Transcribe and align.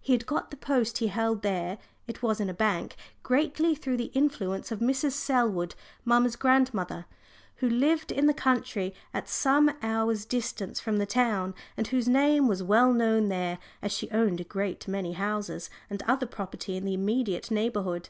He 0.00 0.14
had 0.14 0.24
got 0.24 0.50
the 0.50 0.56
post 0.56 0.96
he 0.96 1.08
held 1.08 1.42
there 1.42 1.76
it 2.06 2.22
was 2.22 2.40
in 2.40 2.48
a 2.48 2.54
bank 2.54 2.96
greatly 3.22 3.74
through 3.74 3.98
the 3.98 4.10
influence 4.14 4.72
of 4.72 4.78
Mrs. 4.78 5.10
Selwood, 5.12 5.74
mamma's 6.02 6.34
godmother, 6.34 7.04
who 7.56 7.68
lived 7.68 8.10
in 8.10 8.24
the 8.26 8.32
country 8.32 8.94
at 9.12 9.28
some 9.28 9.70
hours' 9.82 10.24
distance 10.24 10.80
from 10.80 10.96
the 10.96 11.04
town, 11.04 11.54
and 11.76 11.88
whose 11.88 12.08
name 12.08 12.48
was 12.48 12.62
well 12.62 12.94
known 12.94 13.28
there, 13.28 13.58
as 13.82 13.92
she 13.92 14.10
owned 14.12 14.40
a 14.40 14.44
great 14.44 14.88
many 14.88 15.12
houses 15.12 15.68
and 15.90 16.02
other 16.04 16.24
property 16.24 16.78
in 16.78 16.86
the 16.86 16.94
immediate 16.94 17.50
neighbourhood. 17.50 18.08